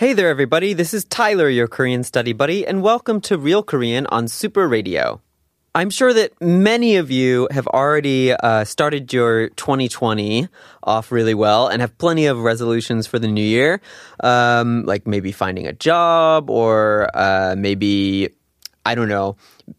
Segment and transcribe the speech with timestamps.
[0.00, 0.72] Hey there, everybody.
[0.72, 5.20] This is Tyler, your Korean study buddy, and welcome to Real Korean on Super Radio.
[5.74, 10.48] I'm sure that many of you have already uh, started your 2020
[10.82, 13.82] off really well and have plenty of resolutions for the new year,
[14.24, 18.30] um, like maybe finding a job or uh, maybe,
[18.86, 19.36] I don't know,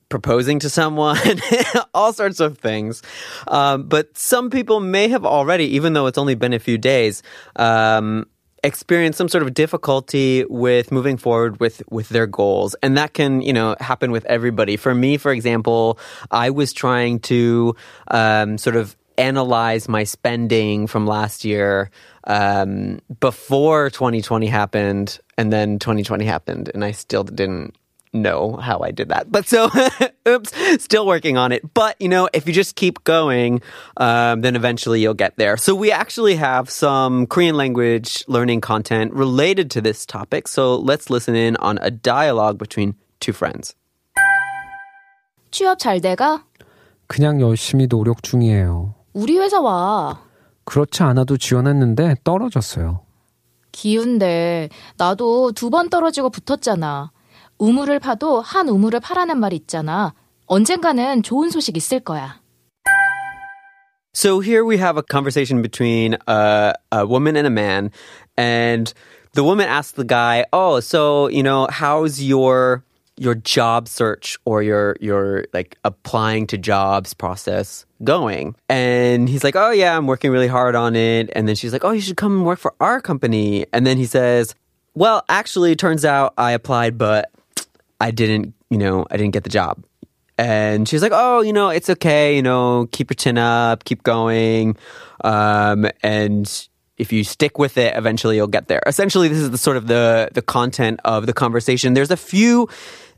[0.10, 1.18] proposing to someone,
[1.96, 3.02] all sorts of things.
[3.48, 7.24] Um, but some people may have already, even though it's only been a few days,
[7.56, 8.28] um,
[8.64, 12.76] experience some sort of difficulty with moving forward with with their goals.
[12.84, 14.78] And that can you know happen with everybody.
[14.78, 16.00] For me for example
[16.32, 17.76] i was trying to
[18.10, 21.92] um, sort of analyze my spending from last year
[22.26, 27.76] um, before 2020 happened and then 2020 happened and i still didn't
[28.14, 29.32] know how I did that.
[29.32, 29.70] But so,
[30.28, 30.52] oops,
[30.84, 31.62] still working on it.
[31.74, 33.62] But, you know, if you just keep going,
[33.98, 35.58] um, then eventually you'll get there.
[35.58, 40.48] So, we actually have some Korean language learning content related to this topic.
[40.48, 43.76] So, let's listen in on a dialogue between two friends.
[45.52, 46.44] 취업 잘 돼가?
[47.08, 48.96] 그냥 열심히 노력 중이에요.
[49.14, 50.22] 우리 회사 와.
[50.64, 53.02] 그렇지 않아도 지원했는데 떨어졌어요.
[53.74, 57.12] 기운내 나도 두 번 떨어지고 붙었잖아.
[57.61, 60.15] 우물을 파도 한 우물을 파라는 말 있잖아.
[60.47, 62.41] 언젠가는 좋은 소식 있을 거야.
[64.17, 67.91] So here we have a conversation between a, a woman and a man,
[68.39, 68.93] and
[69.35, 72.83] the woman asks the guy, "Oh, so you know, how's your
[73.19, 79.55] your job search or your your like applying to jobs process going?" And he's like,
[79.55, 82.17] "Oh yeah, I'm working really hard on it." And then she's like, "Oh, you should
[82.17, 84.55] come and work for our company." And then he says,
[84.95, 87.29] "Well, actually, it turns out I applied, but
[88.01, 89.85] I didn't, you know, I didn't get the job."
[90.39, 92.37] And she's like, "Oh, you know, it's okay.
[92.37, 94.77] You know, keep your chin up, keep going,
[95.25, 99.59] um, and if you stick with it, eventually you'll get there." Essentially, this is the
[99.59, 101.95] sort of the the content of the conversation.
[101.95, 102.69] There's a few.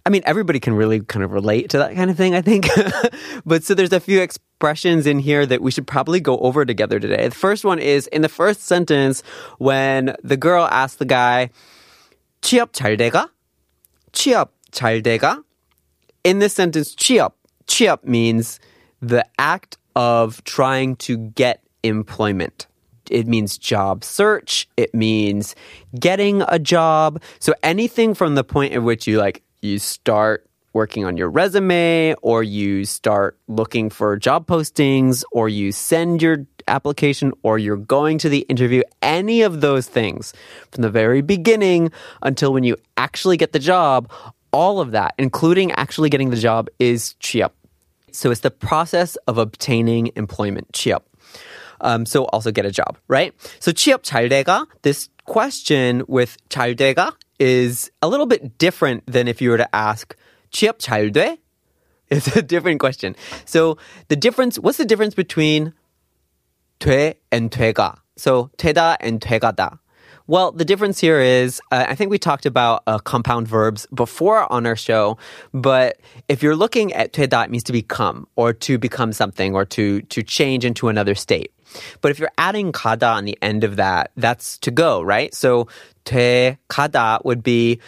[0.07, 2.69] I mean, everybody can really kind of relate to that kind of thing, I think.
[3.45, 6.99] but so there's a few expressions in here that we should probably go over together
[6.99, 7.29] today.
[7.29, 9.23] The first one is in the first sentence
[9.59, 11.51] when the girl asks the guy,
[12.41, 13.29] 취업 잘 돼가?
[14.13, 15.43] 취업 잘 돼가?
[16.25, 17.33] in this sentence, 취업,
[17.67, 18.61] 취업 means
[19.01, 22.67] the act of trying to get employment.
[23.11, 24.69] It means job search.
[24.77, 25.57] It means
[25.99, 27.23] getting a job.
[27.39, 32.15] So anything from the point at which you like, you start working on your resume
[32.21, 38.19] or you start looking for job postings or you send your application or you're going
[38.19, 40.35] to the interview, any of those things
[40.71, 41.91] from the very beginning
[42.23, 44.13] until when you actually get the job,
[44.53, 47.51] all of that, including actually getting the job, is 취업.
[48.13, 51.03] So it's the process of obtaining employment, 취업.
[51.81, 53.33] Um, so also get a job, right?
[53.61, 59.29] So 취업 잘 돼가, this question with 잘 돼가 is a little bit different than
[59.29, 60.17] if you were to ask
[60.51, 61.39] 취업 잘 돼?
[62.11, 63.15] It's a different question.
[63.45, 63.77] So
[64.09, 65.75] the difference, what's the difference between
[66.81, 67.99] 돼 and 되가?
[68.17, 69.79] So 되다 and 되가다.
[70.26, 74.52] Well, the difference here is uh, I think we talked about uh, compound verbs before
[74.52, 75.18] on our show,
[75.54, 79.66] but if you're looking at 되다, it means to become or to become something or
[79.66, 81.52] to to change into another state.
[82.02, 85.34] But if you're adding kada on the end of that, that's to go, right?
[85.34, 85.68] So
[86.06, 87.80] te kada would be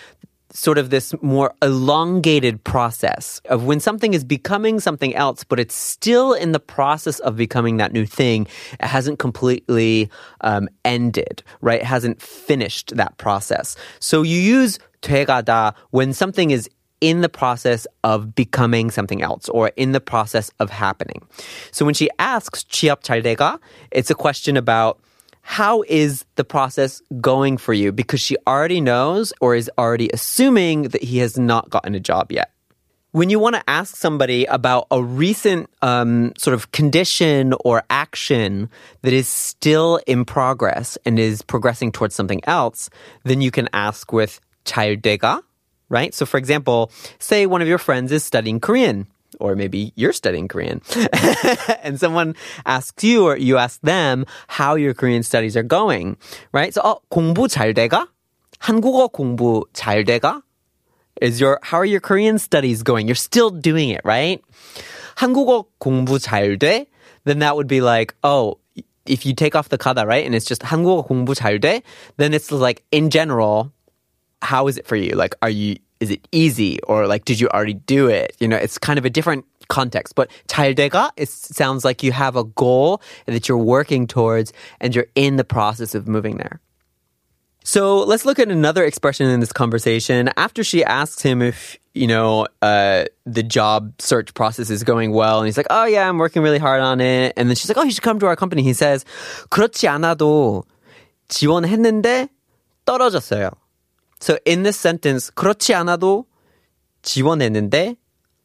[0.54, 5.74] sort of this more elongated process of when something is becoming something else, but it's
[5.74, 8.46] still in the process of becoming that new thing.
[8.80, 10.10] It hasn't completely
[10.40, 11.80] um, ended, right?
[11.80, 13.76] It hasn't finished that process.
[14.00, 16.68] So you use 되가다 when something is
[17.00, 21.22] in the process of becoming something else or in the process of happening.
[21.70, 23.58] So when she asks 취업 잘 돼가,
[23.90, 25.00] it's a question about
[25.44, 27.90] how is the process going for you?
[27.90, 32.30] Because she already knows or is already assuming that he has not gotten a job
[32.30, 32.52] yet.
[33.10, 38.70] When you want to ask somebody about a recent um, sort of condition or action
[39.02, 42.88] that is still in progress and is progressing towards something else,
[43.24, 45.42] then you can ask with 잘 돼가,
[45.88, 46.14] right?
[46.14, 50.48] So, for example, say one of your friends is studying Korean or maybe you're studying
[50.48, 50.82] Korean
[51.82, 52.34] and someone
[52.66, 56.16] asks you or you ask them how your Korean studies are going,
[56.52, 56.74] right?
[56.74, 58.08] So, 어, 공부 잘 돼가?
[58.58, 60.42] 한국어 공부 잘 돼가?
[61.20, 63.06] Is your how are your Korean studies going?
[63.06, 64.42] You're still doing it, right?
[65.16, 66.86] 한국어 공부 잘 돼?
[67.24, 68.58] Then that would be like, oh,
[69.06, 70.24] if you take off the kada, right?
[70.24, 71.82] And it's just 한국어 공부 잘 돼?
[72.16, 73.72] Then it's like in general,
[74.42, 75.14] how is it for you?
[75.14, 76.80] Like, are you, is it easy?
[76.88, 78.34] Or like, did you already do it?
[78.40, 80.14] You know, it's kind of a different context.
[80.14, 84.94] But 잘 돼가, it sounds like you have a goal that you're working towards and
[84.94, 86.60] you're in the process of moving there.
[87.62, 90.30] So let's look at another expression in this conversation.
[90.36, 95.38] After she asks him if, you know, uh, the job search process is going well,
[95.38, 97.34] and he's like, oh yeah, I'm working really hard on it.
[97.36, 98.62] And then she's like, oh, you should come to our company.
[98.62, 99.04] He says,
[99.50, 100.64] 그렇지 않아도
[101.28, 102.28] 지원했는데
[102.86, 103.50] 떨어졌어요.
[104.20, 106.26] So in this sentence, 그렇지 않아도
[107.02, 107.96] 지원했는데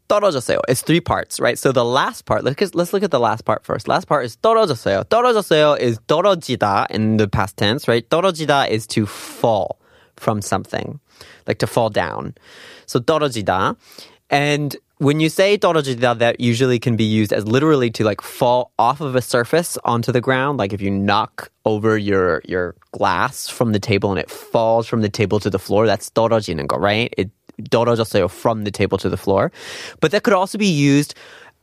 [0.08, 0.60] 떨어졌어요.
[0.68, 1.58] It's three parts, right?
[1.58, 3.88] So the last part, let's, let's look at the last part first.
[3.88, 5.04] Last part is 떨어졌어요.
[5.06, 8.08] 떨어졌어요 is 떨어지다 in the past tense, right?
[8.10, 9.80] 떨어지다 is to fall
[10.16, 11.00] from something,
[11.48, 12.34] like to fall down.
[12.86, 13.76] So 떨어지다.
[14.30, 18.72] And when you say 떨어지다, that usually can be used as literally to like fall
[18.80, 20.58] off of a surface onto the ground.
[20.58, 25.02] Like if you knock over your your glass from the table and it falls from
[25.02, 27.14] the table to the floor, that's 떨어지는 거, right?
[27.18, 27.30] It
[27.70, 29.52] 떨어졌어요 from the table to the floor.
[30.00, 31.14] But that could also be used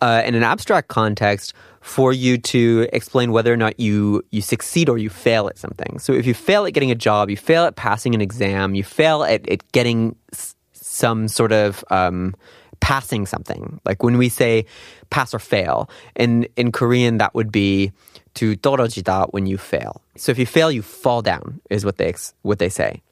[0.00, 4.88] uh, in an abstract context for you to explain whether or not you you succeed
[4.88, 5.98] or you fail at something.
[5.98, 8.84] So if you fail at getting a job, you fail at passing an exam, you
[8.84, 12.34] fail at, at getting s- some sort of um,
[12.80, 13.80] passing something.
[13.84, 14.66] Like when we say
[15.10, 17.92] pass or fail, in in Korean that would be
[18.34, 20.02] to 떨어지다 when you fail.
[20.16, 23.02] So if you fail, you fall down is what they ex- what they say.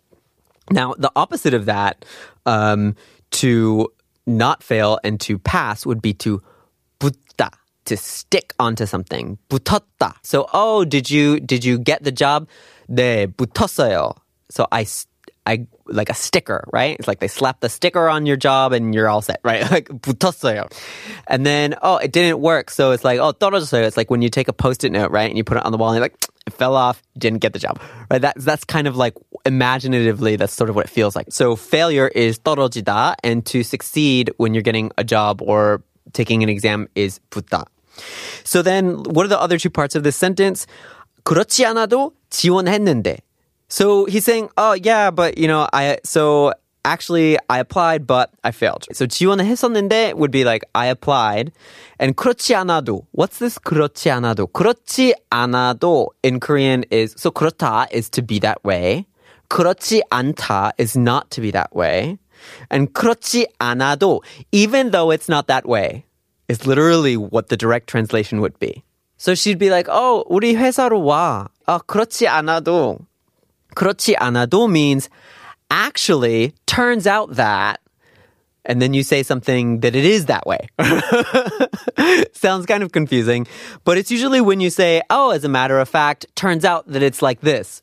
[0.70, 2.04] Now, the opposite of that,
[2.46, 2.94] um,
[3.42, 3.88] to
[4.26, 6.40] not fail and to pass would be to
[7.00, 7.50] 붙다,
[7.86, 9.38] to stick onto something.
[9.48, 10.14] 붙었다.
[10.22, 12.46] So, oh, did you did you get the job?
[12.88, 14.14] 네, 붙었어요.
[14.50, 15.06] So I s-
[15.46, 16.96] I like a sticker, right?
[16.98, 19.68] It's like they slap the sticker on your job and you're all set, right?
[19.70, 20.70] Like 붙었어요.
[21.26, 22.70] And then oh, it didn't work.
[22.70, 23.82] So it's like oh, 떨어졌어요.
[23.82, 25.28] It's like when you take a post-it note, right?
[25.28, 26.16] And you put it on the wall and you're like
[26.46, 27.80] it fell off, didn't get the job.
[28.10, 28.20] Right?
[28.20, 29.14] That's that's kind of like
[29.44, 31.28] imaginatively that's sort of what it feels like.
[31.30, 36.48] So failure is 떨어지다 and to succeed when you're getting a job or taking an
[36.48, 37.64] exam is 붙다.
[38.44, 40.66] So then what are the other two parts of this sentence?
[41.24, 43.18] 그렇지 않아도 지원했는데.
[43.68, 46.52] So he's saying, oh yeah, but you know, I so
[46.84, 48.86] actually I applied but I failed.
[48.92, 51.52] So 지원했었는데 would be like I applied
[51.98, 53.06] and 그렇지 않아도.
[53.12, 54.46] What's this 그렇지 않아도?
[54.48, 59.06] 그렇지 않아도 in Korean is so 그렇다 is to be that way.
[59.48, 62.18] 그렇지 않다 is not to be that way.
[62.70, 66.04] And 그렇지 않아도 even though it's not that way
[66.48, 68.82] is literally what the direct translation would be.
[69.16, 72.98] So she'd be like, "Oh, 우리 회사로 와." 아, 그렇지 않아도
[73.74, 75.08] 그렇지 않아도 means
[75.70, 77.80] actually turns out that
[78.64, 80.68] and then you say something that it is that way.
[82.32, 83.46] Sounds kind of confusing,
[83.84, 87.02] but it's usually when you say, "Oh, as a matter of fact, turns out that
[87.02, 87.80] it's like this."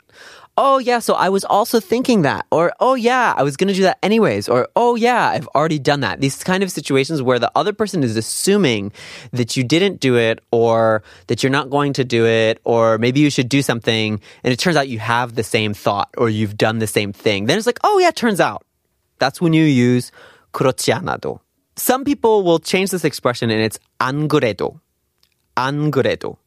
[0.58, 2.48] Oh yeah, so I was also thinking that.
[2.52, 4.50] Or oh yeah, I was going to do that anyways.
[4.50, 6.20] Or oh yeah, I've already done that.
[6.20, 8.92] These kind of situations where the other person is assuming
[9.32, 13.20] that you didn't do it or that you're not going to do it or maybe
[13.20, 16.58] you should do something and it turns out you have the same thought or you've
[16.58, 17.46] done the same thing.
[17.46, 18.66] Then it's like, "Oh yeah, turns out."
[19.20, 20.12] That's when you use
[20.54, 21.40] 그렇지 않아도.
[21.76, 24.80] Some people will change this expression and it's 안 그래도.
[25.58, 26.38] 안 그래도.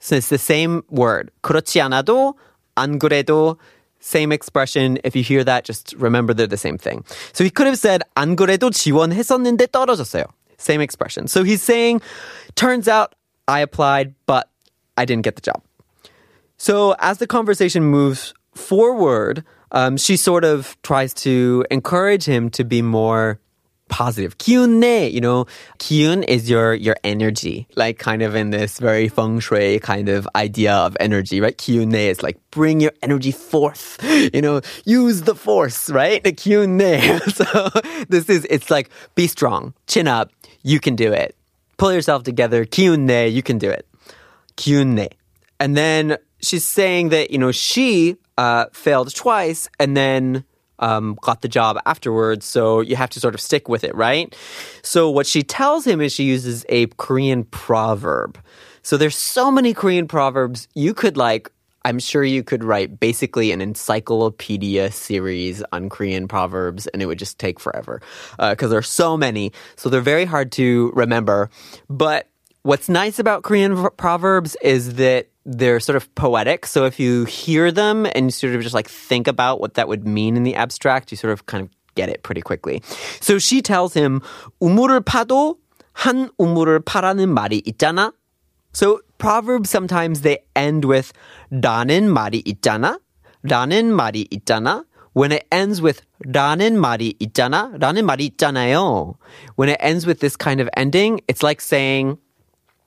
[0.00, 1.30] So it's the same word.
[1.42, 2.34] 그렇지 않아도,
[2.78, 3.58] 안 그래도,
[4.00, 4.98] same expression.
[5.02, 7.04] If you hear that, just remember they're the same thing.
[7.32, 10.26] So he could have said 안 그래도 지원했었는데 떨어졌어요.
[10.58, 11.26] Same expression.
[11.26, 12.02] So he's saying,
[12.54, 13.14] turns out
[13.48, 14.48] I applied, but
[14.96, 15.62] I didn't get the job.
[16.56, 22.64] So as the conversation moves forward, um, she sort of tries to encourage him to
[22.64, 23.40] be more
[23.88, 24.38] positive.
[24.38, 25.46] 기운내, you know,
[25.78, 30.26] 기운 is your your energy, like kind of in this very feng shui kind of
[30.34, 31.56] idea of energy, right?
[31.56, 33.98] 기운내 is like bring your energy forth,
[34.32, 36.22] you know, use the force, right?
[36.22, 37.20] 기운내.
[37.34, 37.70] So
[38.08, 40.30] this is it's like be strong, chin up,
[40.62, 41.36] you can do it.
[41.76, 43.86] Pull yourself together, 기운내, you can do it.
[44.56, 45.08] 기운내.
[45.60, 50.44] And then she's saying that, you know, she uh, failed twice and then
[50.79, 52.45] um, got the job afterwards.
[52.45, 54.35] So you have to sort of stick with it, right?
[54.81, 58.39] So what she tells him is she uses a Korean proverb.
[58.81, 60.67] So there's so many Korean proverbs.
[60.73, 61.51] You could like,
[61.85, 67.19] I'm sure you could write basically an encyclopedia series on Korean proverbs and it would
[67.19, 68.01] just take forever
[68.37, 69.53] because there's so many.
[69.75, 71.49] So they're very hard to remember.
[71.89, 72.27] But
[72.63, 76.66] what's nice about Korean v- proverbs is that they're sort of poetic.
[76.66, 79.88] So if you hear them and you sort of just like think about what that
[79.88, 82.82] would mean in the abstract, you sort of kind of get it pretty quickly.
[83.20, 84.20] So she tells him,
[84.60, 85.58] 우물을 파도
[85.92, 88.12] 한 우물을 파라는 말이 있잖아.
[88.72, 91.12] So proverbs sometimes they end with
[91.52, 92.98] 라는 말이 있잖아.
[93.44, 94.84] 라는 말이 있잖아.
[95.14, 97.70] When it ends with 라는 말이 있잖아.
[97.78, 99.16] 라는 말이 있잖아요.
[99.56, 102.18] When it ends with this kind of ending, it's like saying,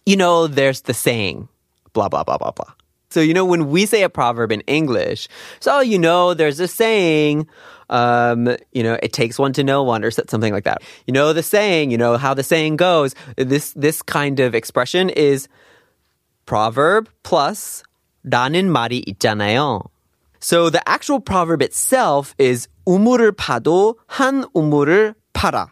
[0.06, 1.48] you know, there's the saying,
[1.94, 2.74] blah, blah, blah, blah, blah.
[3.10, 6.68] So, you know, when we say a proverb in English, so, you know, there's a
[6.68, 7.48] saying,
[7.89, 10.84] um, you know, it takes one to know one or something like that.
[11.06, 13.16] You know, the saying, you know, how the saying goes.
[13.38, 15.48] This, this kind of expression is
[16.46, 17.84] proverb plus
[18.25, 19.88] 라는 말이 있잖아요.
[20.39, 25.68] So the actual proverb itself is 우물을 파도 한 우물을 팔아.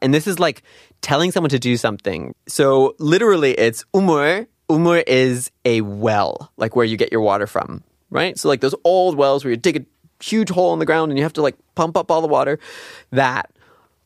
[0.00, 0.62] And this is like
[1.00, 2.34] telling someone to do something.
[2.48, 4.46] So literally it's umur.
[4.68, 8.38] Umur is a well, like where you get your water from, right?
[8.38, 9.84] So like those old wells where you dig a
[10.24, 12.58] huge hole in the ground and you have to like pump up all the water.
[13.10, 13.50] That,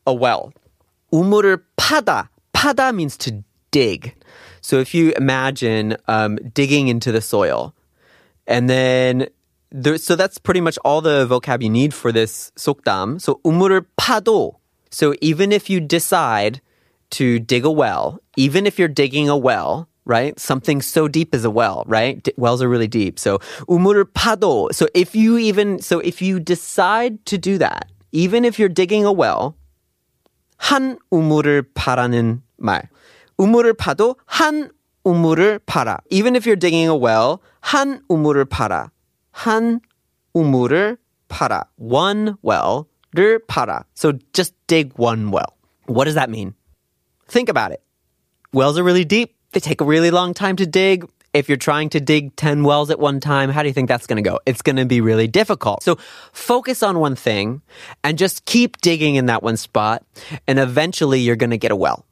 [0.05, 0.53] a well.
[1.13, 2.29] 우물을 파다.
[2.53, 4.13] 파다 means to dig.
[4.61, 7.73] So if you imagine um, digging into the soil,
[8.47, 9.27] and then
[9.71, 13.21] there, so that's pretty much all the vocab you need for this 속담.
[13.21, 14.55] So 우물을 파도.
[14.89, 16.61] So even if you decide
[17.11, 20.39] to dig a well, even if you're digging a well, right?
[20.39, 22.23] Something so deep as a well, right?
[22.23, 23.19] D- wells are really deep.
[23.19, 24.71] So 우물을 파도.
[24.73, 29.05] So if you even so if you decide to do that, even if you're digging
[29.05, 29.55] a well,
[30.57, 32.89] 한 우물을 파라는 말.
[33.37, 34.71] 우물을 파도 한
[35.03, 35.99] 우물을 팔아.
[36.09, 38.89] Even if you're digging a well, 한 우물을 팔아.
[39.31, 39.79] 한
[40.33, 40.97] 우물을
[41.29, 41.63] 팔아.
[41.77, 43.83] One well를 팔아.
[43.93, 45.55] So just dig one well.
[45.87, 46.55] What does that mean?
[47.29, 47.81] Think about it.
[48.53, 49.35] Wells are really deep.
[49.52, 51.08] They take a really long time to dig.
[51.34, 54.06] If you're trying to dig 10 wells at one time, how do you think that's
[54.06, 54.38] going to go?
[54.44, 55.82] It's going to be really difficult.
[55.82, 55.96] So
[56.32, 57.62] focus on one thing
[58.04, 60.04] and just keep digging in that one spot.
[60.46, 62.04] And eventually you're going to get a well.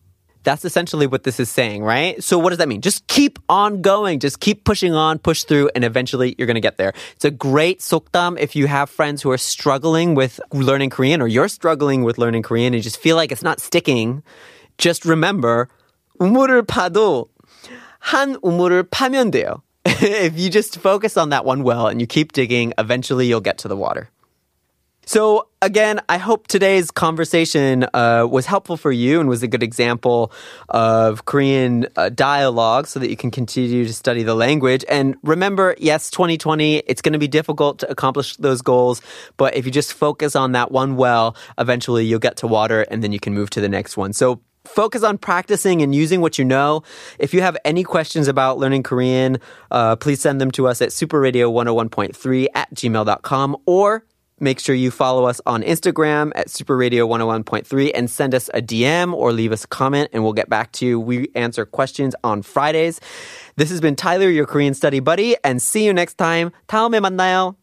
[0.43, 2.23] That's essentially what this is saying, right?
[2.25, 2.81] So what does that mean?
[2.81, 4.21] Just keep on going.
[4.21, 6.95] Just keep pushing on, push through, and eventually you're going to get there.
[7.15, 11.29] It's a great 속담 if you have friends who are struggling with learning Korean or
[11.29, 14.23] you're struggling with learning Korean and you just feel like it's not sticking.
[14.79, 15.69] Just remember,
[16.20, 17.28] 우물을 파도
[18.00, 19.62] 한 우물을 파면 돼요.
[19.86, 23.58] if you just focus on that one well and you keep digging, eventually you'll get
[23.60, 24.10] to the water.
[25.08, 29.62] So again, I hope today's conversation uh, was helpful for you and was a good
[29.62, 30.32] example
[30.70, 34.84] of Korean uh, dialogue so that you can continue to study the language.
[34.90, 39.04] And remember, yes, 2020, it's going to be difficult to accomplish those goals,
[39.38, 43.04] but if you just focus on that one well, eventually you'll get to water and
[43.04, 44.12] then you can move to the next one.
[44.12, 46.84] So focus on practicing and using what you know.
[47.20, 49.38] If you have any questions about learning Korean,
[49.72, 54.06] uh, please send them to us at superradio101.3 at gmail.com or
[54.40, 58.62] Make sure you follow us on Instagram at Super Radio 101.3 and send us a
[58.62, 61.00] DM or leave us a comment and we'll get back to you.
[61.00, 63.00] We answer questions on Fridays.
[63.56, 66.52] This has been Tyler, your Korean study buddy, and see you next time.
[66.68, 67.56] 다음에 만나요.